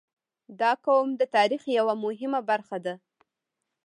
[0.59, 2.93] •دا قوم د تاریخ یوه مهمه برخه ده.